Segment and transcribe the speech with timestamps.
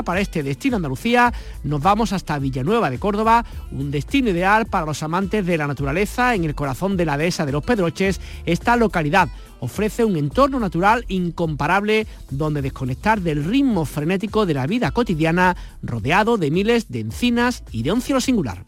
[0.00, 1.34] para este destino Andalucía.
[1.62, 6.34] Nos vamos hasta Villanueva de Córdoba, un destino ideal para los amantes de la naturaleza
[6.34, 8.18] en el corazón de la dehesa de los Pedroches.
[8.46, 9.28] Esta localidad
[9.60, 16.38] ofrece un entorno natural incomparable donde desconectar del ritmo frenético de la vida cotidiana rodeado
[16.38, 18.64] de miles de encinas y de un cielo singular.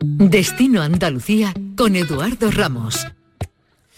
[0.00, 3.06] Destino Andalucía con Eduardo Ramos.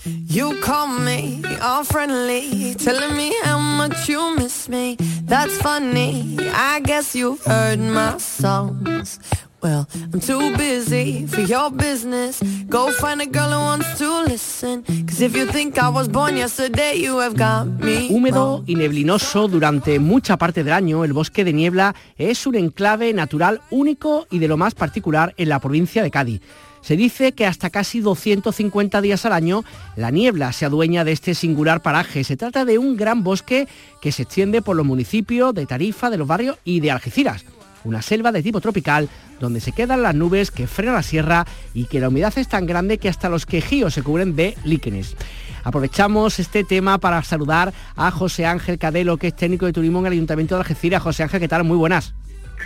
[0.06, 4.96] You call me all friendly, telling me how much you miss me.
[5.24, 9.20] That's funny, I guess you've heard my songs.
[9.62, 12.40] Well, I'm too busy for your business.
[12.66, 14.84] Go find a girl who wants to listen.
[15.06, 18.08] Cause if you think I was born yesterday, you have got me.
[18.08, 23.12] Húmedo y neblinoso durante mucha parte del año, el bosque de niebla es un enclave
[23.12, 26.40] natural único y de lo más particular en la provincia de Cádiz.
[26.82, 29.64] Se dice que hasta casi 250 días al año
[29.96, 32.24] la niebla se adueña de este singular paraje.
[32.24, 33.68] Se trata de un gran bosque
[34.00, 37.44] que se extiende por los municipios de Tarifa, de los barrios y de Algeciras.
[37.84, 39.08] Una selva de tipo tropical
[39.40, 42.66] donde se quedan las nubes que frenan la sierra y que la humedad es tan
[42.66, 45.16] grande que hasta los quejíos se cubren de líquenes.
[45.64, 50.06] Aprovechamos este tema para saludar a José Ángel Cadelo, que es técnico de turismo en
[50.06, 51.02] el Ayuntamiento de Algeciras.
[51.02, 51.64] José Ángel, ¿qué tal?
[51.64, 52.14] Muy buenas.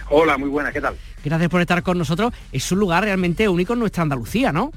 [0.09, 0.97] Hola, muy buenas, ¿qué tal?
[1.25, 2.33] Gracias por estar con nosotros.
[2.53, 4.73] Es un lugar realmente único en nuestra Andalucía, ¿no?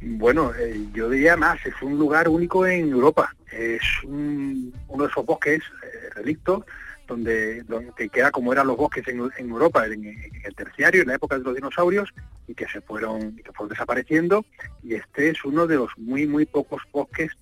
[0.00, 3.34] Bueno, eh, yo diría más, es un lugar único en Europa.
[3.50, 4.72] Es uno
[5.04, 6.64] de esos bosques eh, relictos
[7.06, 11.38] donde, donde queda como eran los bosques en, Europa en, el terciario, en la época
[11.38, 12.12] de los dinosaurios,
[12.46, 14.44] y que se fueron, que fueron desapareciendo.
[14.82, 17.32] Y este es uno de los muy, muy pocos bosques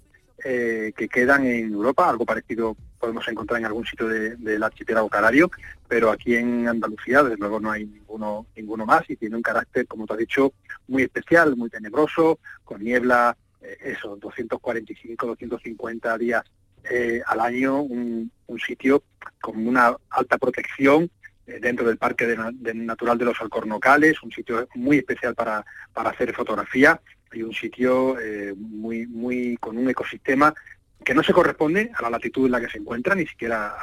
[0.45, 5.51] eh, que quedan en Europa, algo parecido podemos encontrar en algún sitio del archipiélago canario,
[5.89, 8.47] pero aquí en Andalucía desde luego no hay ninguno,
[8.87, 10.53] más y tiene un carácter, como te has dicho,
[10.89, 16.45] muy especial, muy tenebroso, con niebla, eh, eso, 245, 250 días
[16.91, 18.31] eh, al año, un,
[18.67, 19.03] sitio
[19.41, 21.11] con una alta protección
[21.47, 22.37] dentro del Parque
[22.75, 27.01] Natural de los Alcornocales, un sitio muy especial para hacer fotografía
[27.33, 30.55] y un sitio eh, muy, muy con un ecosistema
[31.03, 33.75] que no se corresponde a la latitud en la que se encuentra, ni siquiera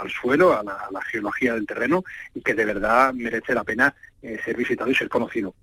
[0.00, 2.04] al, suelo, a la, geología del terreno,
[2.34, 5.54] y que de verdad merece la pena eh, ser visitado y ser conocido.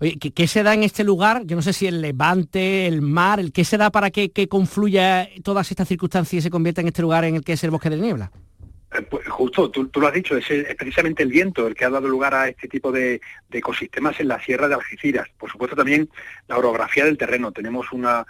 [0.00, 1.42] Oye, ¿qué, se da en este lugar?
[1.44, 4.48] Yo no sé si el levante, el mar, el, ¿qué se da para que, que
[4.48, 7.70] confluya todas estas circunstancias y se convierta en este lugar en el que es el
[7.70, 8.30] bosque de niebla?
[8.96, 10.46] Eh, pues justo, tú, lo has dicho, es,
[10.76, 13.20] precisamente el viento el que ha dado lugar a este tipo de,
[13.50, 15.28] ecosistemas en la sierra de Algeciras.
[15.38, 16.08] Por supuesto también
[16.48, 17.52] la orografía del terreno.
[17.52, 18.26] Tenemos unas,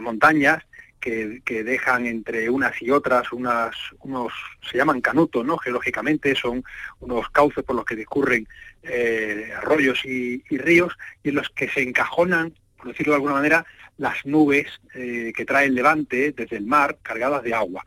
[0.00, 0.64] montañas
[1.00, 4.32] que, dejan entre unas y otras unas, unos,
[4.68, 5.56] se llaman canutos, ¿no?
[5.58, 6.62] Geológicamente son
[7.00, 8.46] unos cauces por los que discurren
[8.82, 13.64] eh, arroyos y, ríos y en los que se encajonan, por decirlo de alguna manera,
[13.96, 17.84] las nubes eh, que trae el levante desde el mar cargadas de agua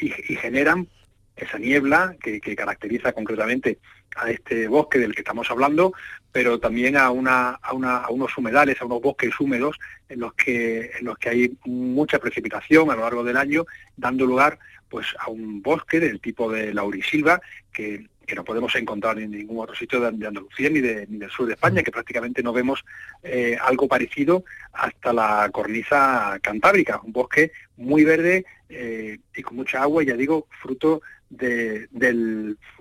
[0.00, 0.88] y, generan
[1.36, 3.78] esa niebla que, caracteriza concretamente
[4.16, 5.92] a este bosque del que estamos hablando,
[6.32, 7.72] pero también a, una, a,
[8.10, 9.78] unos humedales, a unos bosques húmedos
[10.08, 13.66] en los que en los que hay mucha precipitación a lo largo del año,
[13.96, 17.40] dando lugar pues a un bosque del tipo de laurisilva
[17.72, 21.30] que que no podemos encontrar en ningún otro sitio de, Andalucía ni, de, ni, del
[21.30, 22.84] sur de España, que prácticamente no vemos
[23.22, 29.82] eh, algo parecido hasta la cornisa cantábrica, un bosque muy verde eh, y con mucha
[29.82, 31.00] agua, ya digo, fruto
[31.30, 31.88] de,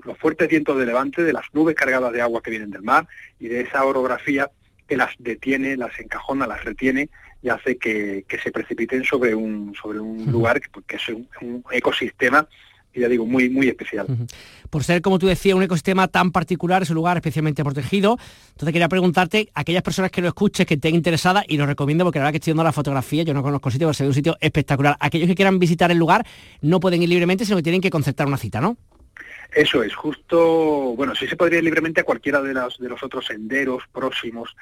[0.04, 3.08] los fuertes vientos de levante, de las nubes cargadas de agua que vienen del mar
[3.40, 4.50] y de esa orografía
[4.88, 7.10] que las detiene, las encajona, las retiene
[7.42, 12.48] y hace que, se precipiten sobre un, sobre un lugar que, que es un ecosistema
[13.02, 14.08] ya digo, muy, muy especial.
[14.70, 18.18] Por ser, como tú decías, un ecosistema tan particular, es un lugar especialmente protegido.
[18.50, 22.04] Entonces quería preguntarte, a aquellas personas que lo escuchen, que estén interesadas, y lo recomiendo
[22.04, 24.04] porque la verdad que estoy viendo la fotografía, yo no conozco el sitio, pero se
[24.04, 24.96] ve un sitio espectacular.
[25.00, 26.26] Aquellos que quieran visitar el lugar
[26.62, 28.78] no pueden ir libremente, sino que tienen que concertar una cita, ¿no?
[29.54, 33.02] Eso es, justo, bueno, sí se podría ir libremente a cualquiera de, las, de los
[33.04, 34.56] otros senderos próximos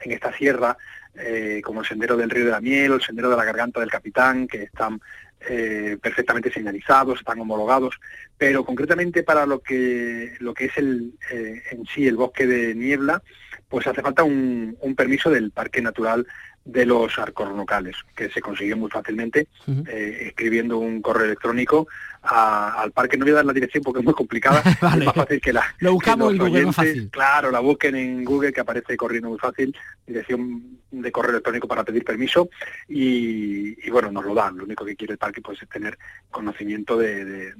[0.00, 0.76] en esta sierra,
[1.14, 3.80] eh, como el sendero del río de la miel o el sendero de la garganta
[3.80, 5.00] del capitán, que están
[5.48, 8.00] eh, perfectamente señalizados, están homologados,
[8.38, 12.74] pero concretamente para lo que, lo que es el, eh, en sí el bosque de
[12.74, 13.22] niebla,
[13.68, 16.26] pues hace falta un, un permiso del Parque Natural
[16.64, 19.48] de los arcornocales, que se consigue muy fácilmente
[19.86, 21.86] eh, escribiendo un correo electrónico
[22.24, 23.16] al parque.
[23.16, 25.62] No voy a dar la dirección porque es muy complicada, es más fácil que la...
[25.78, 27.10] Lo buscamos en Google, fácil.
[27.10, 29.74] Claro, la busquen en Google que aparece corriendo muy fácil,
[30.06, 32.48] dirección de correo electrónico para pedir permiso
[32.88, 34.56] y, bueno, nos lo dan.
[34.56, 35.98] Lo único que quiere el parque pues, es tener
[36.30, 37.52] conocimiento de,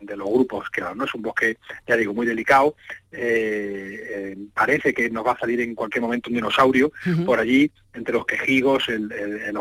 [0.00, 2.76] los grupos que no es un bosque, ya digo, muy delicado.
[3.12, 6.92] Eh, eh, parece que nos va a salir en cualquier momento un dinosaurio
[7.24, 9.58] por allí, entre los quejigos, el, el, el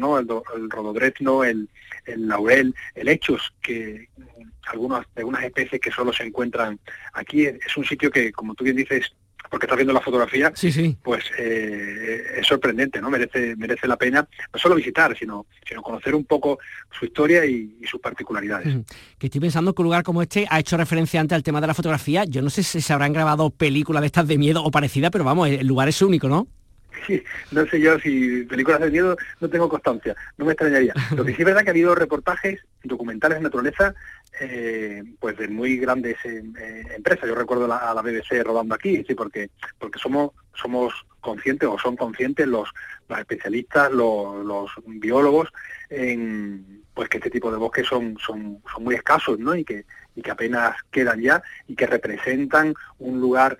[0.00, 0.18] ¿no?
[0.18, 1.68] el, el rododrezno, el,
[2.04, 4.08] el laurel, el hechos que de
[4.66, 6.78] algunas, de algunas especies que solo se encuentran
[7.12, 7.46] aquí.
[7.46, 9.12] Es un sitio que, como tú bien dices,
[9.50, 10.96] porque estás viendo la fotografía, sí, sí.
[11.02, 13.10] pues eh, es sorprendente, ¿no?
[13.10, 16.58] Merece, merece la pena no solo visitar, sino, sino conocer un poco
[16.90, 18.84] su historia y, sus particularidades.
[19.16, 21.68] Que estoy pensando que un lugar como este ha hecho referencia antes al tema de
[21.68, 22.24] la fotografía.
[22.24, 25.22] Yo no sé si se habrán grabado películas de estas de miedo o parecida, pero
[25.22, 26.48] vamos, el lugar es único, ¿no?
[27.06, 27.22] Sí,
[27.52, 30.94] no sé yo si películas de miedo no tengo constancia, no me extrañaría.
[31.16, 33.94] Lo que sí es verdad que ha habido reportajes documentales de naturaleza
[34.38, 37.26] eh, pues de muy grandes eh, eh, empresas.
[37.26, 41.96] Yo recuerdo a la BBC rodando aquí, sí, porque porque somos somos conscientes o son
[41.96, 42.68] conscientes los,
[43.08, 45.48] los especialistas, los, biólogos
[45.88, 49.54] en pues que este tipo de bosques son son, son muy escasos, ¿no?
[49.54, 53.56] Y que y que apenas quedan ya y que representan un lugar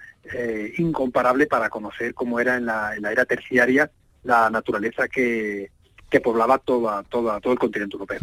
[0.77, 3.91] incomparable para conocer cómo era en la, en la era terciaria
[4.25, 5.71] la naturaleza que,
[6.17, 8.19] que poblaba toda, toda, todo el continente europeo.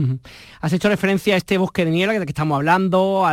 [0.62, 3.24] Has hecho referencia a este bosque de niebla del que estamos hablando,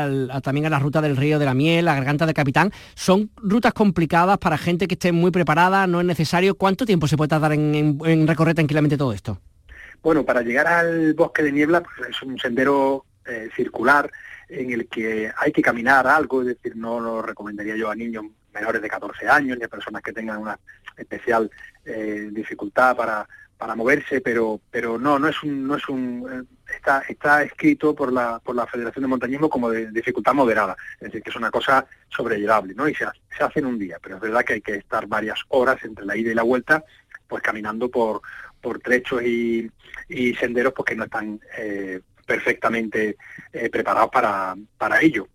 [0.43, 2.71] también a la ruta del río de la miel, la garganta del capitán.
[2.95, 6.57] Son rutas complicadas para gente que esté muy preparada, no es necesario.
[6.57, 9.39] ¿Cuánto tiempo se puede tardar en, recorrer tranquilamente todo esto?
[10.03, 14.11] Bueno, para llegar al bosque de niebla pues, es un sendero eh, circular
[14.51, 18.25] en el que hay que caminar algo, es decir, no lo recomendaría yo a niños
[18.53, 20.59] menores de 14 años ni a personas que tengan una
[20.99, 21.51] especial
[21.87, 23.27] eh, dificultad para,
[23.61, 27.95] para moverse, pero pero no no es un no es un eh, está está escrito
[27.95, 31.37] por la por la Federación de Montañismo como de dificultad moderada, es decir que es
[31.37, 32.89] una cosa sobrellevable, ¿no?
[32.89, 33.05] Y se,
[33.37, 36.07] se hace en un día, pero es verdad que hay que estar varias horas entre
[36.07, 36.83] la ida y la vuelta,
[37.29, 38.23] pues caminando por
[38.63, 39.71] por trechos y,
[40.09, 43.19] y senderos porque no están eh, perfectamente
[43.53, 45.29] eh, preparados para, para ello.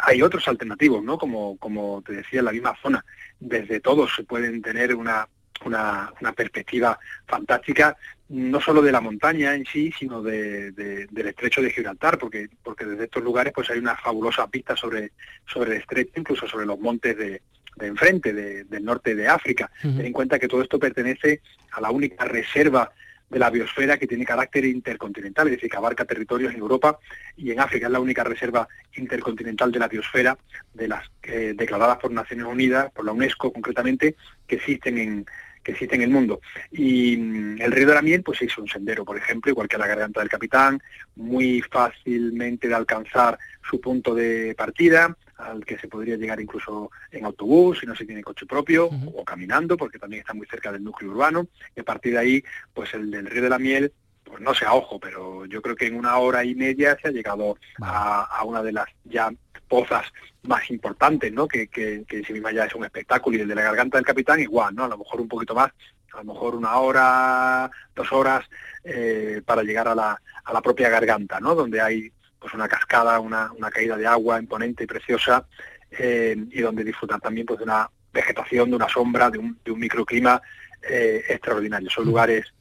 [0.00, 1.18] hay otros alternativos, ¿no?
[1.18, 3.04] Como, como te decía, en la misma zona.
[3.40, 5.26] Desde todos se pueden tener una,
[5.66, 7.96] una, perspectiva fantástica,
[8.28, 12.84] no solo de la montaña en sí, sino de, del estrecho de Gibraltar, porque, porque
[12.84, 15.12] desde estos lugares pues hay una fabulosa pista sobre,
[15.46, 17.42] sobre el estrecho, incluso sobre los montes de,
[17.76, 19.70] de enfrente, del norte de África.
[19.80, 21.40] Ten en cuenta que todo esto pertenece
[21.72, 22.92] a la única reserva
[23.32, 26.98] de la biosfera que tiene carácter intercontinental, es decir, que abarca territorios en Europa
[27.34, 27.86] y en África.
[27.86, 30.36] Es la única reserva intercontinental de la biosfera,
[30.74, 34.16] de las eh, declaradas por Naciones Unidas, por la UNESCO concretamente,
[34.46, 35.26] que existen en,
[35.62, 36.40] que existe en el mundo.
[36.70, 39.78] Y mm, el río de la miel, pues es un sendero, por ejemplo, igual que
[39.78, 40.80] la garganta del capitán,
[41.16, 43.38] muy fácilmente de alcanzar
[43.68, 48.04] su punto de partida, al que se podría llegar incluso en autobús, si no se
[48.04, 51.84] tiene coche propio, o caminando, porque también está muy cerca del núcleo urbano, y a
[51.84, 53.92] partir de ahí, pues el del río de la miel,
[54.24, 57.08] pues no sé a ojo, pero yo creo que en una hora y media se
[57.08, 59.30] ha llegado a, a una de las ya
[59.68, 60.06] pozas
[60.42, 61.48] más importantes, ¿no?
[61.48, 64.04] Que, que, que si misma ya es un espectáculo y el de la garganta del
[64.04, 64.84] capitán igual, ¿no?
[64.84, 65.70] A lo mejor un poquito más,
[66.12, 68.44] a lo mejor una hora, dos horas
[68.84, 71.54] eh, para llegar a la, a la propia garganta, ¿no?
[71.54, 75.46] Donde hay pues una cascada, una, una caída de agua imponente y preciosa
[75.90, 79.70] eh, y donde disfrutar también pues de una vegetación, de una sombra, de un, de
[79.70, 80.42] un microclima
[80.82, 81.88] eh, extraordinario.
[81.88, 82.52] Son lugares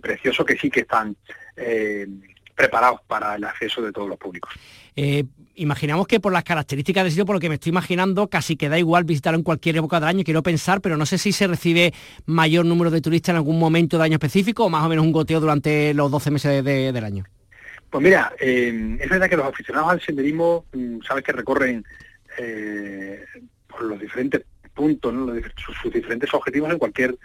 [0.00, 1.16] preciosos que sí que están
[2.54, 4.52] preparados para el acceso de todos los públicos.
[4.96, 5.24] Eh,
[5.56, 8.68] imaginamos que por las características del sitio, por lo que me estoy imaginando, casi que
[8.68, 11.46] da igual visitarlo en cualquier época del año, quiero pensar, pero no sé si se
[11.46, 11.92] recibe
[12.26, 15.12] mayor número de turistas en algún momento de año específico o más o menos un
[15.12, 17.24] goteo durante los 12 meses del año.
[17.90, 21.84] Pues mira, eh, es verdad que los aficionados al senderismo, mm, sabes que recorren
[22.38, 23.24] eh,
[23.68, 24.42] por los diferentes
[24.74, 25.14] puntos,
[25.64, 27.16] sus, diferentes objetivos en cualquier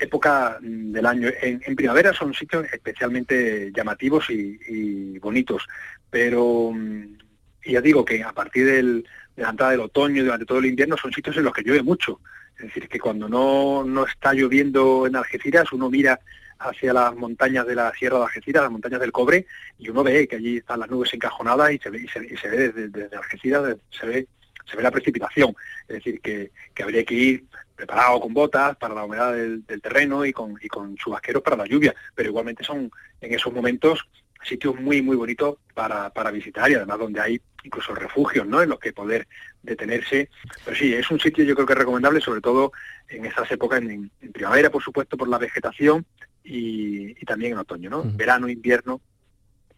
[0.00, 1.28] época mm, del año.
[1.40, 5.66] En, primavera son sitios especialmente llamativos y, bonitos,
[6.10, 7.18] pero mm,
[7.66, 10.96] ya digo que a partir del, de la entrada del otoño, durante todo el invierno,
[10.96, 12.20] son sitios en los que llueve mucho.
[12.56, 16.20] Es decir, que cuando no, no está lloviendo en Algeciras, uno mira
[16.58, 19.46] hacia las montañas de la Sierra de Algeciras, las montañas del Cobre,
[19.78, 22.56] y uno ve que allí están las nubes encajonadas y se ve, y se, ve
[22.56, 24.28] desde, desde Algeciras, se ve
[24.64, 25.54] se ve la precipitación.
[25.88, 27.44] Es decir, que, que habría que ir
[27.74, 31.66] preparado con botas para la humedad del, terreno y con, y con chubasqueros para la
[31.66, 32.90] lluvia, pero igualmente son
[33.20, 34.06] en esos momentos
[34.42, 38.60] sitios muy muy bonitos para, para visitar y además donde hay incluso refugios ¿no?
[38.60, 39.26] en los que poder
[39.62, 40.28] detenerse.
[40.64, 42.72] Pero sí, es un sitio yo creo que es recomendable, sobre todo
[43.08, 46.04] en esas épocas, en, primavera por supuesto por la vegetación
[46.42, 48.02] y, también en otoño, ¿no?
[48.04, 49.00] Verano, invierno,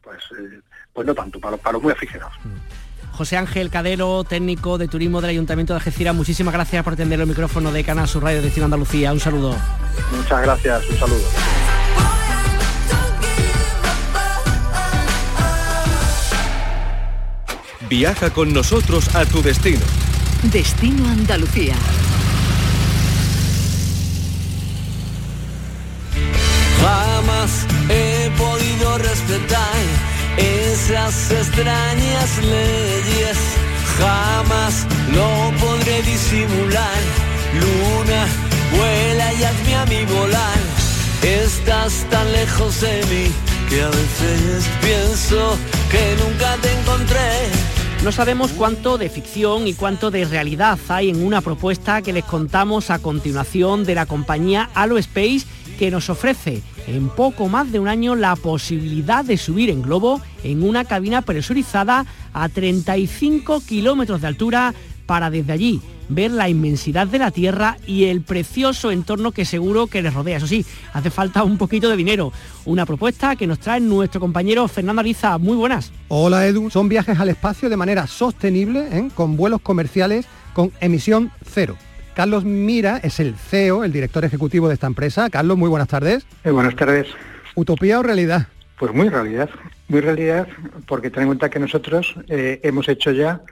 [0.00, 0.60] pues, eh,
[0.92, 2.34] pues no tanto, para, para los muy aficionados.
[3.16, 7.26] José Ángel Cadero, técnico de turismo del Ayuntamiento de Algeciras, muchísimas gracias por atender el
[7.26, 9.10] micrófono de Canal Sur Radio Destino Andalucía.
[9.10, 9.56] Un saludo.
[10.14, 11.24] Muchas gracias, un saludo.
[17.88, 19.80] Viaja con nosotros a tu destino.
[20.42, 21.74] Destino Andalucía.
[26.82, 29.95] Jamás he podido respetar
[30.36, 33.38] esas extrañas leyes
[33.98, 37.00] jamás lo podré disimular.
[37.54, 38.26] Luna,
[38.76, 40.58] vuela y hazme a mí volar.
[41.22, 43.32] Estás tan lejos de mí
[43.68, 45.58] que a veces pienso
[45.90, 47.76] que nunca te encontré.
[48.04, 52.24] No sabemos cuánto de ficción y cuánto de realidad hay en una propuesta que les
[52.24, 55.46] contamos a continuación de la compañía Space
[55.78, 60.20] que nos ofrece en poco más de un año la posibilidad de subir en globo
[60.44, 64.74] en una cabina presurizada a 35 kilómetros de altura
[65.06, 69.86] para desde allí ver la inmensidad de la Tierra y el precioso entorno que seguro
[69.86, 70.36] que les rodea.
[70.36, 72.32] Eso sí, hace falta un poquito de dinero.
[72.64, 75.38] Una propuesta que nos trae nuestro compañero Fernando Ariza.
[75.38, 75.92] Muy buenas.
[76.08, 79.08] Hola Edu, son viajes al espacio de manera sostenible, ¿eh?
[79.14, 81.76] con vuelos comerciales con emisión cero.
[82.16, 85.28] Carlos Mira es el CEO, el director ejecutivo de esta empresa.
[85.28, 86.26] Carlos, muy buenas tardes.
[86.44, 87.08] Eh, buenas tardes.
[87.54, 88.48] ¿Utopía o realidad?
[88.78, 89.50] Pues muy realidad,
[89.88, 90.48] muy realidad,
[90.86, 93.42] porque ten en cuenta que nosotros eh, hemos hecho ya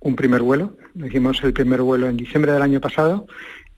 [0.00, 3.26] un primer vuelo, hicimos el primer vuelo en diciembre del año pasado.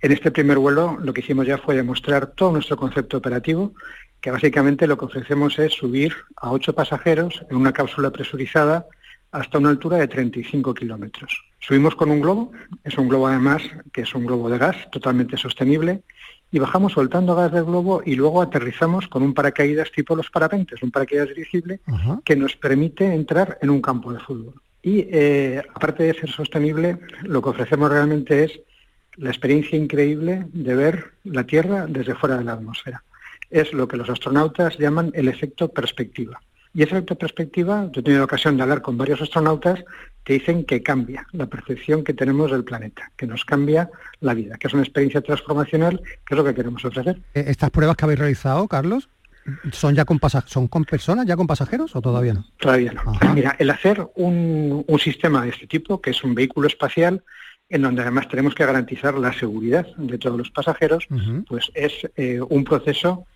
[0.01, 3.75] En este primer vuelo lo que hicimos ya fue demostrar todo nuestro concepto operativo,
[4.21, 8.87] que básicamente lo que ofrecemos es subir a ocho pasajeros en una cápsula presurizada
[9.33, 11.37] hasta una altura de 35 kilómetros.
[11.67, 12.53] Subimos con un globo,
[12.85, 13.61] es un globo además
[13.93, 16.03] que es un globo de gas totalmente sostenible,
[16.53, 20.81] y bajamos soltando gas del globo y luego aterrizamos con un paracaídas tipo los parapentes,
[20.85, 21.81] un paracaídas dirigible
[22.25, 24.55] que nos permite entrar en un campo de fútbol.
[24.81, 28.61] Y eh, aparte de ser sostenible, lo que ofrecemos realmente es
[29.17, 33.03] la experiencia increíble de ver la Tierra desde fuera de la atmósfera.
[33.51, 36.41] Es lo que los astronautas llaman el efecto perspectiva.
[36.73, 39.83] Y ese efecto perspectiva, yo he tenido ocasión de hablar con varios astronautas
[40.27, 44.57] que dicen que cambia la percepción que tenemos del planeta, que nos cambia la vida,
[44.59, 47.21] que es una experiencia transformacional, que es lo que queremos ofrecer.
[47.33, 49.09] Eh, ¿Estas pruebas que habéis realizado, Carlos,
[49.71, 52.45] son ya con son con personas, ya con pasajeros o todavía no?
[52.59, 53.17] Todavía no.
[53.35, 57.23] Mira, el hacer un, sistema de este tipo, que es un vehículo espacial,
[57.69, 61.07] en donde además tenemos que garantizar la seguridad de todos los pasajeros,
[61.47, 63.27] pues es eh, un proceso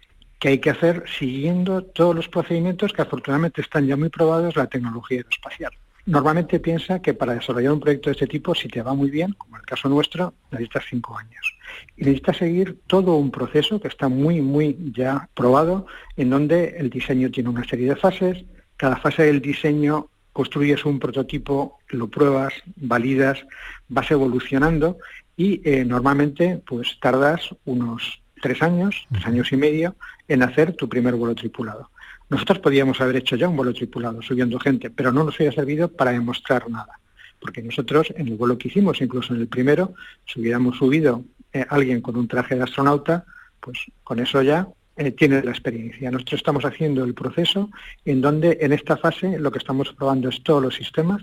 [0.41, 4.67] que hay que hacer siguiendo todos los procedimientos que afortunadamente están ya muy probados la
[4.67, 5.71] tecnología aeroespacial.
[6.07, 9.33] Normalmente piensa que para desarrollar un proyecto de este tipo, si te va muy bien,
[9.35, 11.55] como el caso nuestro, necesitas cinco años.
[11.97, 16.91] Y necesitas seguir todo un proceso que está muy, muy ya probado, en donde el
[16.91, 18.45] diseño tiene una serie de fases.
[18.77, 23.45] Cada fase del diseño construyes un prototipo, lo pruebas, validas,
[23.89, 24.99] vas evolucionando
[25.37, 29.97] y eh, normalmente pues tardas unos tres años, tres años y medio,
[30.29, 31.91] en hacer tu primer vuelo tripulado.
[32.31, 35.89] Nosotros podíamos haber hecho ya un vuelo tripulado subiendo gente, pero no nos hubiera servido
[35.89, 36.99] para demostrar nada.
[37.41, 39.95] Porque nosotros en el vuelo que hicimos, incluso en el primero,
[40.27, 43.25] si hubiéramos subido eh, alguien con un traje de astronauta,
[43.59, 46.09] pues con eso ya eh, tiene la experiencia.
[46.11, 47.69] Nosotros estamos haciendo el proceso
[48.05, 51.23] en donde en esta fase lo que estamos probando es todos los sistemas.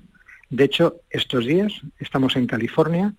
[0.49, 3.13] De hecho, estos días estamos en California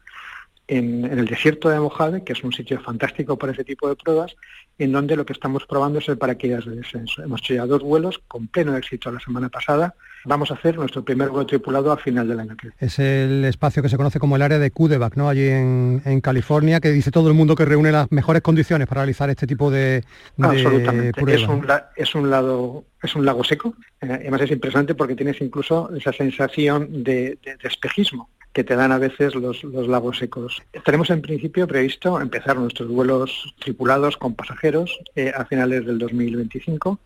[0.68, 4.36] en, el desierto de Mojave, que es un sitio fantástico para ese tipo de pruebas,
[4.78, 7.22] en donde lo que estamos probando es el paracaídas de descenso.
[7.22, 9.94] Hemos hecho ya dos vuelos con pleno éxito la semana pasada.
[10.24, 13.82] Vamos a hacer nuestro primer vuelo tripulado a final del año que Es el espacio
[13.82, 15.28] que se conoce como el área de Kudeback, ¿no?
[15.28, 19.30] Allí en, California, que dice todo el mundo que reúne las mejores condiciones para realizar
[19.30, 20.04] este tipo de,
[20.38, 21.20] Absolutamente.
[21.32, 23.74] Es un, es un lado es un lago seco.
[24.00, 28.28] Eh, además es impresionante porque tienes incluso esa sensación de espejismo
[28.58, 30.60] que te dan a veces los, lagos secos.
[30.84, 36.98] Tenemos en principio previsto empezar nuestros vuelos tripulados con pasajeros eh, a finales del 2025.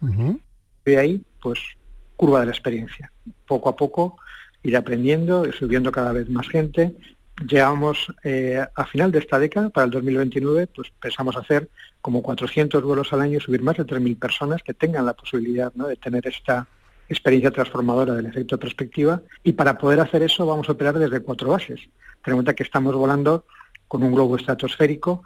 [0.87, 1.59] Y ahí, pues,
[2.17, 3.13] curva de la experiencia.
[3.47, 4.17] Poco a poco
[4.63, 6.97] ir aprendiendo, y subiendo cada vez más gente.
[7.47, 11.69] Llegamos eh, a final de esta década, para el 2029, pues pensamos hacer
[12.01, 15.71] como 400 vuelos al año y subir más de 3.000 personas que tengan la posibilidad
[15.71, 16.67] de tener esta
[17.13, 21.51] experiencia transformadora del efecto perspectiva y para poder hacer eso vamos a operar desde cuatro
[21.51, 21.81] bases.
[22.25, 23.45] Ten en cuenta que estamos volando
[23.89, 25.23] con un globo estratosférico,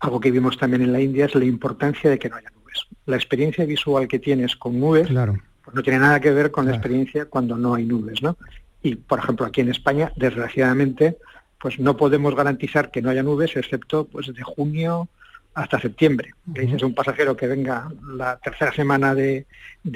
[0.00, 2.86] algo que vimos también en la India es la importancia de que no haya nubes.
[3.06, 6.72] La experiencia visual que tienes con nubes pues no tiene nada que ver con la
[6.72, 8.36] experiencia cuando no hay nubes, ¿no?
[8.82, 11.18] Y por ejemplo aquí en España, desgraciadamente,
[11.60, 15.08] pues no podemos garantizar que no haya nubes excepto pues de junio
[15.54, 16.32] hasta septiembre.
[16.54, 19.46] Que dices un pasajero que venga la tercera semana de,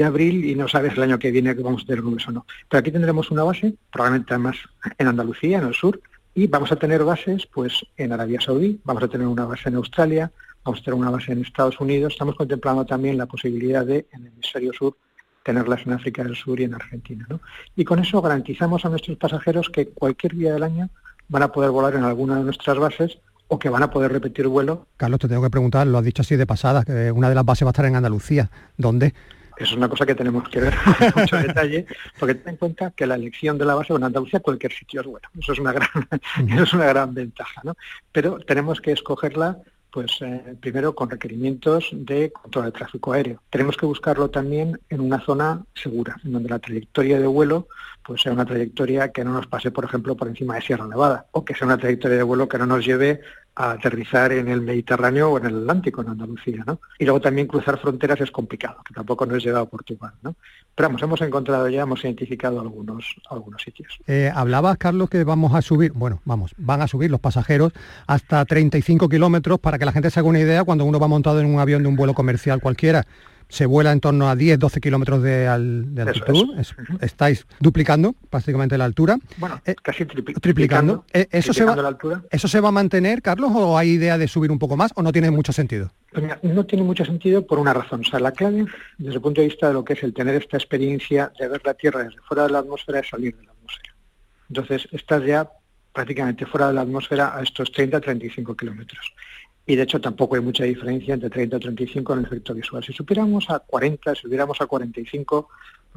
[0.04, 2.46] abril y no sabes el año que viene que vamos a tener nubes o no.
[2.68, 4.56] Pero aquí tendremos una base, probablemente además
[4.98, 6.00] en Andalucía, en el sur,
[6.34, 9.76] y vamos a tener bases pues en Arabia Saudí, vamos a tener una base en
[9.76, 10.32] Australia,
[10.64, 14.22] vamos a tener una base en Estados Unidos, estamos contemplando también la posibilidad de, en
[14.22, 14.96] el hemisferio sur,
[15.44, 17.26] tenerlas en África del Sur y en Argentina.
[17.76, 20.88] Y con eso garantizamos a nuestros pasajeros que cualquier día del año
[21.28, 24.48] van a poder volar en alguna de nuestras bases o que van a poder repetir
[24.48, 24.86] vuelo.
[24.96, 27.44] Carlos, te tengo que preguntar, lo has dicho así de pasada, que una de las
[27.44, 28.50] bases va a estar en Andalucía.
[28.76, 29.14] ¿Dónde?
[29.56, 31.86] es una cosa que tenemos que ver con mucho detalle,
[32.18, 35.06] porque ten en cuenta que la elección de la base en Andalucía cualquier sitio es
[35.06, 35.28] bueno.
[35.38, 35.88] Eso es una gran,
[36.48, 37.76] eso es una gran ventaja, ¿no?
[38.12, 39.58] Pero tenemos que escogerla
[39.94, 43.40] pues eh, primero con requerimientos de control de tráfico aéreo.
[43.48, 47.68] Tenemos que buscarlo también en una zona segura, en donde la trayectoria de vuelo
[48.04, 51.26] pues sea una trayectoria que no nos pase, por ejemplo, por encima de Sierra Nevada,
[51.30, 53.20] o que sea una trayectoria de vuelo que no nos lleve
[53.56, 56.80] a aterrizar en el Mediterráneo o en el Atlántico, en Andalucía, ¿no?
[56.98, 60.34] Y luego también cruzar fronteras es complicado, que tampoco nos lleva a Portugal, ¿no?
[60.74, 63.98] Pero vamos, hemos encontrado ya, hemos identificado algunos, algunos sitios.
[64.08, 67.72] Eh, hablabas, Carlos, que vamos a subir, bueno, vamos, van a subir los pasajeros
[68.08, 71.40] hasta 35 kilómetros para que la gente se haga una idea cuando uno va montado
[71.40, 73.06] en un avión de un vuelo comercial cualquiera
[73.48, 76.58] se vuela en torno a 10-12 kilómetros de, altitud.
[77.00, 79.18] Estáis duplicando prácticamente la altura.
[79.36, 81.04] Bueno, eh, casi triplicando.
[81.12, 82.22] Eh, ¿Eso, se va, la altura.
[82.30, 85.02] ¿Eso se va a mantener, Carlos, o hay idea de subir un poco más o
[85.02, 85.90] no tiene mucho sentido?
[86.12, 88.00] Pues no tiene mucho sentido por una razón.
[88.00, 88.66] O sea, la clave,
[88.98, 91.60] desde el punto de vista de lo que es el tener esta experiencia de ver
[91.64, 93.94] la Tierra desde fuera de la atmósfera, es salir de la atmósfera.
[94.48, 95.48] Entonces, estás ya
[95.92, 99.12] prácticamente fuera de la atmósfera a estos 30-35 kilómetros
[99.66, 102.84] y de hecho tampoco hay mucha diferencia entre 30 y 35 en el efecto visual.
[102.84, 105.48] Si supiéramos a 40, si subiéramos a 45,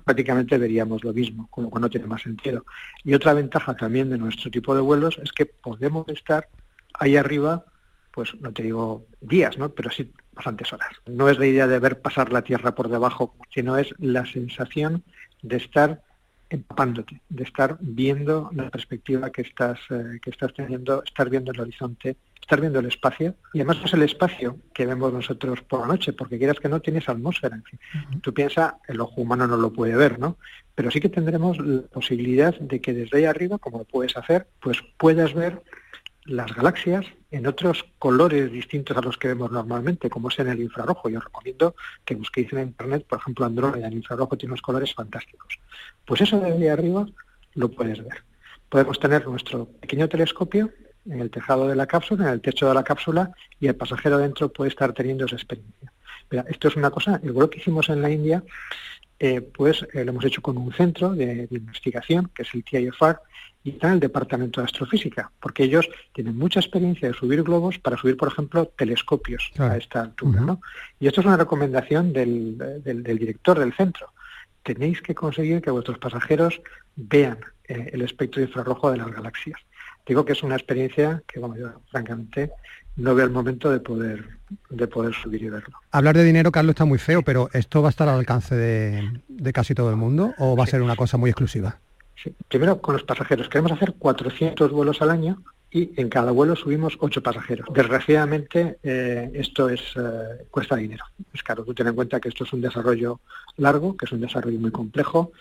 [0.06, 2.66] prácticamente veríamos lo mismo, con lo no tiene más sentido.
[3.04, 6.48] Y otra ventaja también de nuestro tipo de vuelos es que podemos estar
[6.94, 7.66] ahí arriba,
[8.12, 9.70] pues no te digo días, ¿no?
[9.70, 10.92] pero sí bastantes horas.
[11.06, 15.04] No es la idea de ver pasar la Tierra por debajo, sino es la sensación
[15.42, 16.02] de estar
[16.50, 21.60] empapándote, de estar viendo la perspectiva que estás, eh, que estás teniendo, estar viendo el
[21.60, 22.16] horizonte
[22.48, 26.13] estar viendo el espacio, y además es el espacio que vemos nosotros por la noche,
[26.13, 27.58] porque quieras que no tienes atmósfera.
[27.58, 27.77] En fin.
[28.22, 30.38] Tú piensas, el ojo humano no lo puede ver, ¿no?
[30.74, 34.48] Pero sí que tendremos la posibilidad de que desde ahí arriba, como lo puedes hacer,
[34.62, 35.62] pues puedas ver
[36.24, 40.62] las galaxias en otros colores distintos a los que vemos normalmente, como es en el
[40.62, 41.10] infrarrojo.
[41.10, 41.75] Yo recomiendo
[42.06, 45.60] que busquéis en internet, por ejemplo, Andrómeda en infrarrojo tiene unos colores fantásticos.
[46.06, 47.06] Pues eso de ahí arriba
[47.56, 48.24] lo puedes ver.
[48.70, 50.72] Podemos tener nuestro pequeño telescopio
[51.10, 54.17] en el tejado de la cápsula, en el techo de la cápsula, y el pasajero
[54.17, 55.91] dentro puede estar teniendo esa experiencia.
[56.50, 58.43] esto es una cosa, el vuelo que hicimos en la India,
[59.20, 63.17] eh, pues eh, lo hemos hecho con un centro de, investigación, que es el TIFR,
[63.63, 67.80] y está en el Departamento de Astrofísica, porque ellos tienen mucha experiencia de subir globos
[67.80, 70.41] para subir, por ejemplo, telescopios a esta altura.
[70.41, 70.62] ¿no?
[71.00, 74.13] Y esto es una recomendación del, del, director del centro.
[74.63, 76.62] Tenéis que conseguir que vuestros pasajeros
[76.96, 79.60] vean eh, el espectro infrarrojo de las galaxias
[80.08, 82.52] digo que es una experiencia que, bueno, yo francamente
[82.96, 84.26] no veo el momento de poder,
[84.70, 85.78] de poder subir y verlo.
[85.91, 89.54] Hablar de dinero, Carlos, está muy feo, pero ¿esto va a estar al alcance de,
[89.54, 91.78] casi todo el mundo o va a ser una cosa muy exclusiva?
[92.22, 92.34] Sí.
[92.48, 93.48] Primero, con los pasajeros.
[93.48, 95.39] Queremos hacer 400 vuelos al año
[95.70, 97.67] y en cada vuelo subimos 8 pasajeros.
[97.72, 101.06] Desgraciadamente, eh, esto es eh, cuesta dinero.
[101.32, 101.63] Es caro.
[101.63, 103.20] Tú ten en cuenta que esto es un desarrollo
[103.58, 105.32] largo, que es un desarrollo muy complejo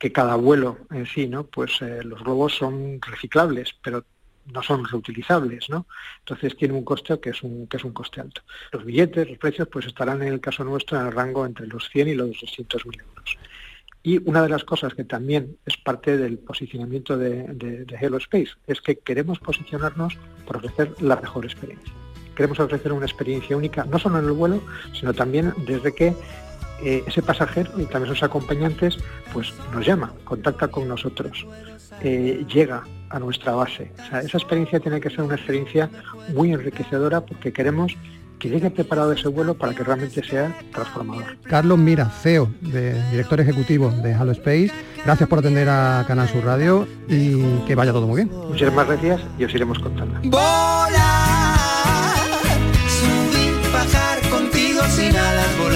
[0.00, 1.44] que cada vuelo en sí, ¿no?
[1.44, 4.02] Pues eh, los globos son reciclables, pero
[4.46, 5.86] no son reutilizables, ¿no?
[6.20, 8.40] Entonces tiene un coste que es un, que es un coste alto.
[8.72, 11.90] Los billetes, los precios, pues estarán en el caso nuestro en el rango entre los
[11.90, 13.36] 100 y los 200 mil euros.
[14.02, 18.80] Y una de las cosas que también es parte del posicionamiento de, Hello Space es
[18.80, 21.92] que queremos posicionarnos por ofrecer la mejor experiencia.
[22.34, 24.62] Queremos ofrecer una experiencia única, no solo en el vuelo,
[24.94, 26.14] sino también desde que
[26.82, 28.98] eh, ese pasajero y también sus acompañantes
[29.32, 31.46] pues nos llama, contacta con nosotros,
[32.02, 33.92] eh, llega a nuestra base.
[34.22, 35.90] esa experiencia tiene que ser una experiencia
[36.32, 37.96] muy enriquecedora porque queremos
[38.40, 41.36] que llegue preparado ese vuelo para que realmente sea transformador.
[41.44, 44.72] Carlos Mira, CEO, de, director ejecutivo de Halo Space,
[45.04, 48.30] gracias por atender a Canal Sur Radio y que vaya todo muy bien.
[48.48, 50.18] Muchísimas gracias y os iremos contando.
[53.72, 55.69] bajar contigo sin alas, volar.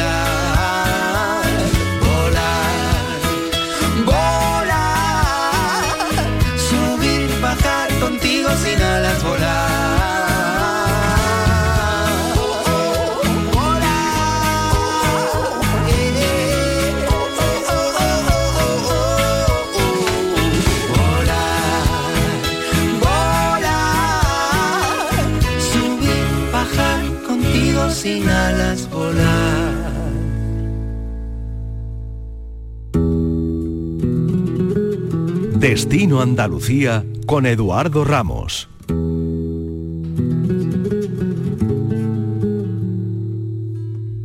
[36.04, 38.68] Destino Andalucía con Eduardo Ramos.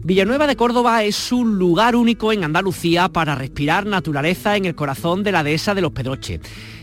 [0.10, 5.22] Villanueva de Córdoba es un lugar único en Andalucía para respirar naturaleza en el corazón
[5.22, 6.40] de la dehesa de los Pedroches.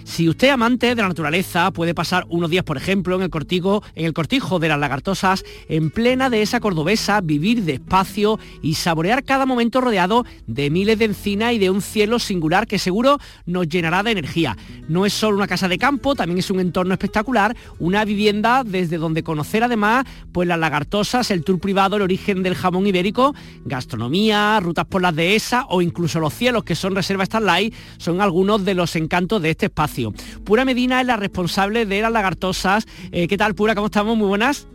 [0.06, 3.82] Si usted amante de la naturaleza puede pasar unos días, por ejemplo, en el cortijo,
[3.96, 9.46] en el cortijo de las lagartosas, en plena dehesa cordobesa, vivir despacio y saborear cada
[9.46, 14.04] momento rodeado de miles de encinas y de un cielo singular que seguro nos llenará
[14.04, 14.56] de energía.
[14.88, 18.98] No es solo una casa de campo, también es un entorno espectacular, una vivienda desde
[18.98, 23.15] donde conocer además pues las lagartosas, el tour privado, el origen del jamón ibérico,
[23.64, 28.64] gastronomía, rutas por las dehesas o incluso los cielos que son reserva Starlight son algunos
[28.64, 30.12] de los encantos de este espacio.
[30.44, 32.86] Pura Medina es la responsable de las lagartosas.
[33.12, 33.74] Eh, ¿Qué tal, Pura?
[33.74, 34.16] ¿Cómo estamos?
[34.16, 34.66] Muy buenas.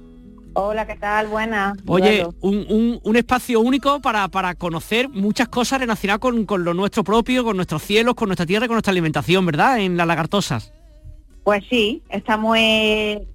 [0.54, 1.28] Hola, ¿qué tal?
[1.28, 1.78] Buenas.
[1.88, 7.46] Oye, un, espacio único para, para, conocer muchas cosas relacionadas con, con, lo nuestro propio,
[7.46, 9.80] con nuestros cielos, con nuestra tierra y con nuestra alimentación, ¿verdad?
[9.80, 10.74] En las lagartosas.
[11.44, 13.26] Pues sí, estamos en...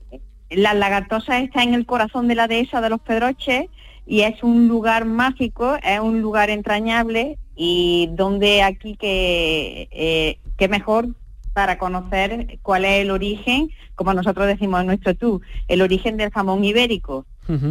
[0.51, 3.69] Las lagartosas está en el corazón de la dehesa de los Pedroches
[4.07, 10.69] y es un lugar mágico, es un lugar entrañable y donde aquí que, eh, que
[10.69, 11.09] mejor
[11.53, 16.31] para conocer cuál es el origen, como nosotros decimos en nuestro tú, el origen del
[16.31, 17.27] jamón ibérico.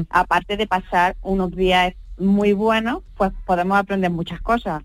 [0.10, 4.84] Aparte de pasar unos días muy buenos, pues podemos aprender muchas cosas.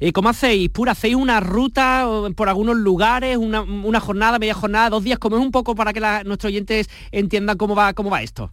[0.00, 0.70] ¿Y cómo hacéis?
[0.70, 2.06] ¿Pura hacéis una ruta
[2.36, 5.18] por algunos lugares, una, una, jornada, media jornada, dos días?
[5.18, 8.52] como es un poco para que nuestros oyentes entiendan cómo va, cómo va esto?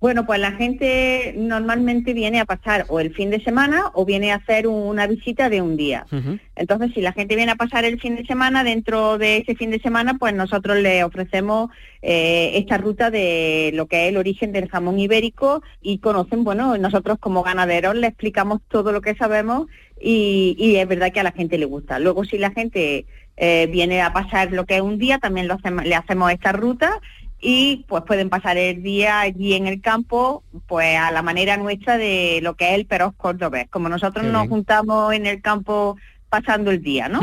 [0.00, 4.30] Bueno, pues la gente normalmente viene a pasar o el fin de semana o viene
[4.30, 6.06] a hacer una visita de un día.
[6.54, 9.70] Entonces, si la gente viene a pasar el fin de semana, dentro de ese fin
[9.70, 11.70] de semana, pues nosotros le ofrecemos
[12.02, 16.78] eh, esta ruta de lo que es el origen del jamón ibérico y conocen, bueno,
[16.78, 19.66] nosotros como ganaderos le explicamos todo lo que sabemos
[20.00, 21.98] y, es verdad que a la gente le gusta.
[21.98, 23.06] Luego, si la gente
[23.36, 27.00] eh, viene a pasar lo que es un día, también lo le hacemos esta ruta
[27.40, 31.96] y pues pueden pasar el día allí en el campo, pues a la manera nuestra
[31.96, 35.96] de lo que es el peros cordobés, como nosotros nos juntamos en el campo
[36.28, 37.20] pasando el día, ¿no?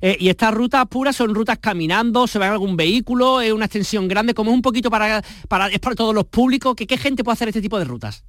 [0.00, 3.64] Eh, y estas rutas puras son rutas caminando, se va en algún vehículo, es una
[3.64, 6.98] extensión grande, como es un poquito para, para, es para todos los públicos, ¿qué, ¿qué
[6.98, 8.24] gente puede hacer este tipo de rutas?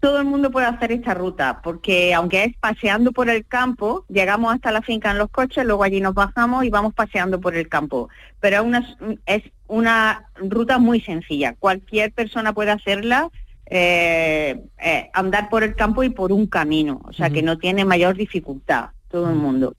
[0.00, 4.54] Todo el mundo puede hacer esta ruta, porque aunque es paseando por el campo, llegamos
[4.54, 7.68] hasta la finca en los coches, luego allí nos bajamos y vamos paseando por el
[7.68, 8.08] campo.
[8.40, 13.28] Pero es una, es una ruta muy sencilla, cualquier persona puede hacerla,
[13.66, 17.84] eh, eh, andar por el campo y por un camino, o sea que no tiene
[17.84, 19.74] mayor dificultad todo el mundo.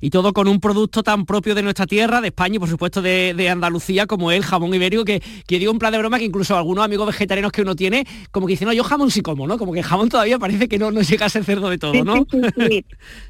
[0.00, 3.02] Y todo con un producto tan propio de nuestra tierra, de España y por supuesto
[3.02, 6.56] de, Andalucía, como el jamón ibérico, que, que digo un plan de broma que incluso
[6.56, 9.56] algunos amigos vegetarianos que uno tiene, como que dicen, no, yo jamón sí como, ¿no?
[9.56, 12.04] Como que el jamón todavía parece que no, no llega a ser cerdo de todo,
[12.04, 12.26] ¿no?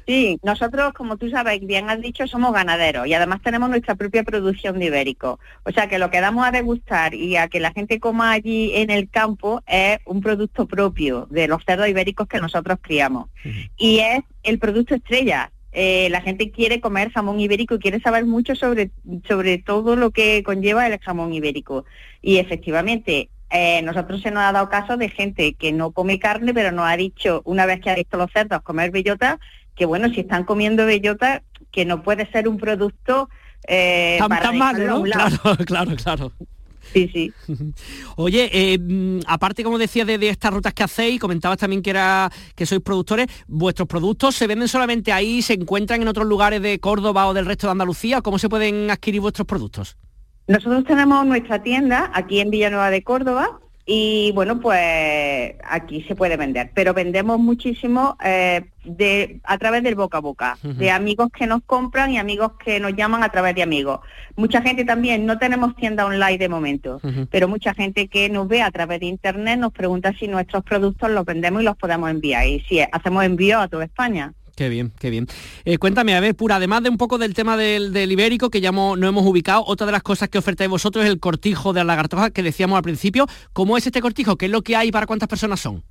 [0.05, 4.23] Sí, nosotros, como tú sabes, bien has dicho, somos ganaderos y además tenemos nuestra propia
[4.23, 5.39] producción de ibérico.
[5.63, 8.71] O sea que lo que damos a degustar y a que la gente coma allí
[8.75, 13.29] en el campo es un producto propio de los cerdos ibéricos que nosotros criamos.
[13.77, 15.51] Y es el producto estrella.
[15.71, 18.91] Eh, la gente quiere comer jamón ibérico y quiere saber mucho sobre,
[19.27, 21.85] sobre todo lo que conlleva el jamón ibérico.
[22.21, 26.53] Y efectivamente, eh, nosotros se nos ha dado caso de gente que no come carne,
[26.53, 29.39] pero nos ha dicho, una vez que ha visto los cerdos comer bellota,
[29.75, 33.29] que bueno, si están comiendo bellota, que no puede ser un producto
[33.67, 36.31] eh, tan, malo, Claro, claro, claro.
[36.93, 37.33] Sí, sí.
[38.15, 42.31] Oye, eh, mm, aparte, como decía, de, estas rutas que hacéis, comentabas también que era
[42.55, 46.79] que sois productores, ¿vuestros productos se venden solamente ahí, se encuentran en otros lugares de
[46.79, 48.21] Córdoba o del resto de Andalucía?
[48.21, 49.97] ¿Cómo se pueden adquirir vuestros productos?
[50.47, 53.59] Nosotros tenemos nuestra tienda aquí en Villanueva de Córdoba,
[53.91, 59.95] y bueno, pues aquí se puede vender, pero vendemos muchísimo eh, de, a través del
[59.95, 63.55] boca a boca, de amigos que nos compran y amigos que nos llaman a través
[63.55, 64.01] de amigos.
[64.35, 68.61] Mucha gente también, no tenemos tienda online de momento, pero mucha gente que nos ve
[68.61, 72.45] a través de internet nos pregunta si nuestros productos los vendemos y los podemos enviar.
[72.45, 74.33] Y si hacemos envío a toda España.
[74.59, 75.25] Qué bien, qué bien.
[75.63, 78.73] Eh, cuéntame, a ver, Pura, además de un poco del tema del, ibérico, que ya
[78.73, 81.85] no hemos ubicado, otra de las cosas que ofertáis vosotros es el cortijo de la
[81.85, 83.25] lagartoja que decíamos al principio.
[83.53, 84.35] ¿Cómo es este cortijo?
[84.35, 85.81] ¿Qué es lo que hay para cuántas personas son?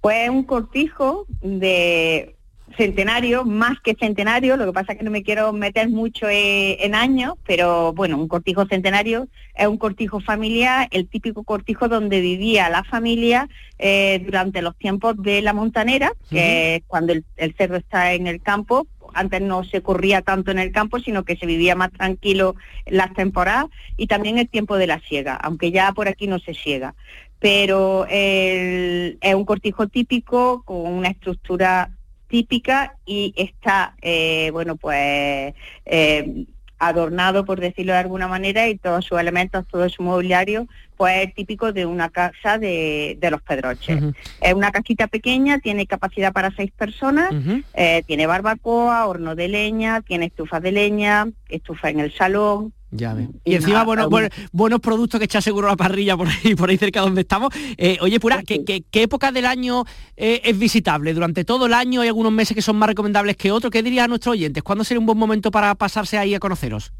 [0.00, 2.36] Pues un cortijo de
[2.76, 6.84] centenario, más que centenario, lo que pasa es que no me quiero meter mucho eh,
[6.84, 12.20] en años, pero bueno, un cortijo centenario es un cortijo familiar, el típico cortijo donde
[12.20, 17.76] vivía la familia eh, durante los tiempos de la montanera, que es cuando el, cerdo
[17.76, 21.46] está en el campo, antes no se corría tanto en el campo, sino que se
[21.46, 22.54] vivía más tranquilo
[22.86, 26.54] las temporadas y también el tiempo de la siega, aunque ya por aquí no se
[26.54, 26.94] siega.
[27.40, 31.90] Pero es un cortijo típico con una estructura
[32.30, 35.52] típica y está, eh, bueno, pues
[35.84, 36.46] eh,
[36.78, 40.66] adornado, por decirlo de alguna manera, y todos sus elementos, todo su mobiliario,
[41.00, 44.02] pues típico de una casa de, los Pedroches.
[44.38, 47.32] Es una casita pequeña, tiene capacidad para seis personas,
[47.72, 53.16] eh, tiene barbacoa, horno de leña, tiene estufa de leña, estufa en el salón, ya
[53.44, 54.10] Y, encima bueno,
[54.52, 57.48] buenos productos que echa seguro la parrilla por ahí, por ahí cerca donde estamos.
[57.78, 59.84] Eh, oye, Pura, ¿qué, qué, época del año
[60.18, 61.14] eh, es visitable?
[61.14, 63.70] ¿Durante todo el año hay algunos meses que son más recomendables que otros?
[63.70, 64.62] ¿Qué diría a nuestros oyentes?
[64.62, 66.92] ¿Cuándo sería un buen momento para pasarse ahí a conoceros?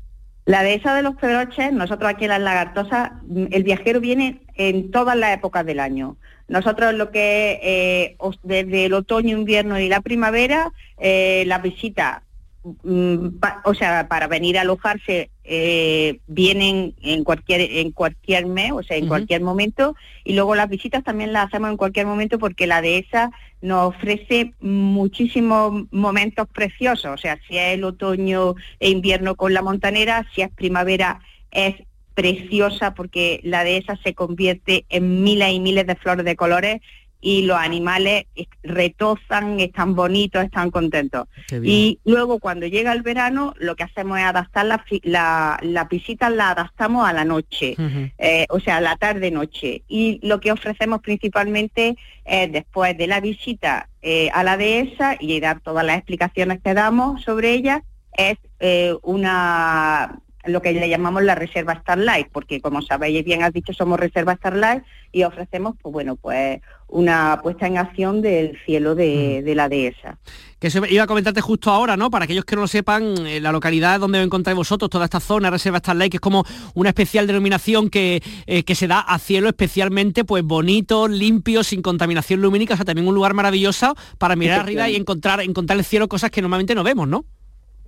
[0.50, 4.90] La dehesa de los Pedroches, nosotros aquí en las Lagartosas, mm, el viajero viene en
[4.90, 6.16] todas las épocas del año.
[6.48, 12.29] Nosotros lo que eh, desde el otoño, invierno y la primavera, eh, las visitas Mm,
[12.62, 18.96] o sea, para venir a alojarse eh, vienen en cualquier en cualquier mes, o sea,
[18.96, 22.82] en cualquier momento, y luego las visitas también las hacemos en cualquier momento porque la
[22.82, 23.30] dehesa
[23.62, 29.62] nos ofrece muchísimos momentos preciosos, o sea, si es el otoño e invierno con la
[29.62, 31.20] montanera, si es primavera
[31.50, 31.76] es
[32.14, 36.80] preciosa porque la dehesa se convierte en miles y miles de flores de colores
[37.20, 38.26] y los animales
[38.62, 41.28] retozan, están bonitos, están contentos.
[41.62, 46.30] Y luego cuando llega el verano, lo que hacemos es adaptar la, la, la visita,
[46.30, 47.76] la adaptamos a la noche,
[48.18, 49.82] eh, o sea, a la tarde-noche.
[49.88, 55.40] Y lo que ofrecemos principalmente es después de la visita eh, a la dehesa y
[55.40, 57.82] dar todas las explicaciones que damos sobre ella,
[58.16, 60.20] es eh, una
[60.52, 64.36] lo que le llamamos la reserva Starlight, porque como sabéis bien has dicho, somos reserva
[64.36, 64.82] Starlight
[65.12, 69.56] y ofrecemos, pues bueno, pues una puesta en acción del cielo de, mm.
[69.56, 70.18] la dehesa.
[70.58, 72.10] Que eso iba a comentarte justo ahora, ¿no?
[72.10, 75.50] Para aquellos que no lo sepan, eh, la localidad donde encontráis vosotros, toda esta zona,
[75.50, 79.48] Reserva Starlight, que es como una especial denominación que, eh, que se da a cielo
[79.48, 84.60] especialmente pues bonito, limpio, sin contaminación lumínica, o sea, también un lugar maravilloso para mirar
[84.60, 87.24] arriba y encontrar, encontrar el cielo cosas que normalmente no vemos, ¿no?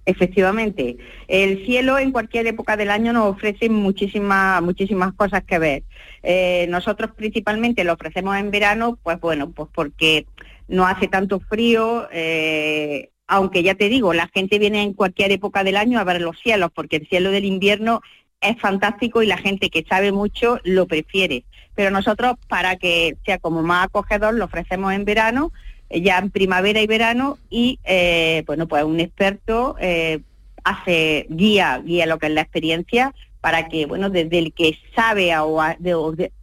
[0.05, 0.97] Efectivamente,
[1.29, 5.85] el cielo en cualquier época del año nos ofrece muchísimas muchísimas cosas que ver.
[6.25, 10.27] Eh, nosotros principalmente lo ofrecemos en verano, pues bueno, pues porque
[10.67, 15.63] no hace tanto frío, eh, aunque ya te digo, la gente viene en cualquier época
[15.63, 18.01] del año a ver los cielos, porque el cielo del invierno
[18.41, 21.45] es fantástico y la gente que sabe mucho lo prefiere.
[21.75, 25.53] Pero nosotros, para que sea como más acogedor, lo ofrecemos en verano
[26.01, 30.21] ya en primavera y verano y eh, bueno pues un experto eh,
[30.65, 35.37] hace guía guía lo que es la experiencia para que bueno desde el que sabe
[35.39, 35.61] o,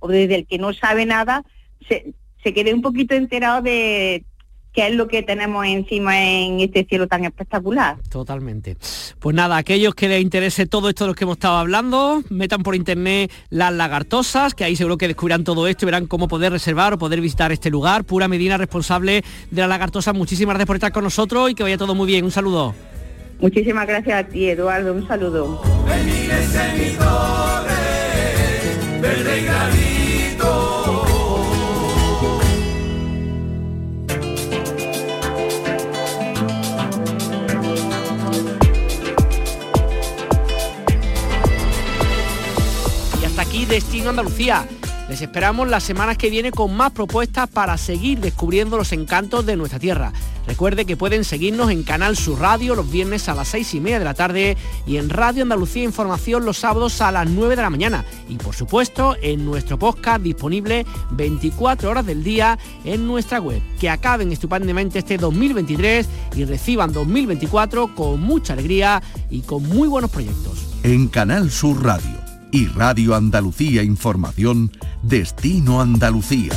[0.07, 1.43] desde el que no sabe nada
[1.87, 4.23] se, se quede un poquito enterado de
[4.79, 7.97] qué es lo que tenemos encima en este cielo tan espectacular.
[8.09, 8.77] Totalmente.
[9.19, 12.63] Pues nada, aquellos que les interese todo esto de lo que hemos estado hablando, metan
[12.63, 16.53] por internet las lagartosas, que ahí seguro que descubrirán todo esto y verán cómo poder
[16.53, 18.05] reservar o poder visitar este lugar.
[18.05, 21.77] Pura Medina, responsable de la lagartosa, muchísimas gracias por estar con nosotros y que vaya
[21.77, 22.23] todo muy bien.
[22.23, 22.73] Un saludo.
[23.41, 24.93] Muchísimas gracias a ti, Eduardo.
[24.93, 25.61] Un saludo.
[43.59, 44.65] Aquí Destino Andalucía.
[45.09, 49.57] Les esperamos las semanas que vienen con más propuestas para seguir descubriendo los encantos de
[49.57, 50.13] nuestra tierra.
[50.47, 53.99] Recuerde que pueden seguirnos en Canal Sur Radio los viernes a las seis y media
[53.99, 57.69] de la tarde y en Radio Andalucía Información los sábados a las 9 de la
[57.69, 58.05] mañana.
[58.29, 63.61] Y por supuesto en nuestro podcast disponible 24 horas del día en nuestra web.
[63.79, 70.11] Que acaben estupendamente este 2023 y reciban 2024 con mucha alegría y con muy buenos
[70.11, 70.65] proyectos.
[70.83, 72.18] En Canal Sur Radio
[72.51, 74.71] y Radio Andalucía Información,
[75.03, 76.53] Destino Andalucía.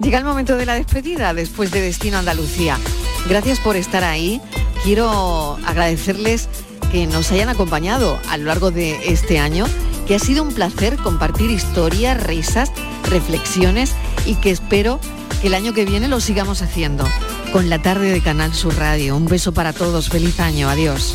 [0.00, 2.78] Llega el momento de la despedida después de Destino Andalucía.
[3.28, 4.40] Gracias por estar ahí.
[4.84, 6.48] Quiero agradecerles
[6.92, 9.66] que nos hayan acompañado a lo largo de este año,
[10.06, 12.72] que ha sido un placer compartir historias, risas,
[13.10, 14.98] reflexiones y que espero
[15.40, 17.04] que el año que viene lo sigamos haciendo
[17.52, 19.16] con la tarde de Canal Sur Radio.
[19.16, 21.14] Un beso para todos, feliz año, adiós.